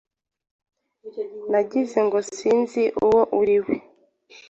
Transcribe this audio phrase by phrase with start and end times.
[1.51, 3.75] Nagize ngo sinzi uwo ari we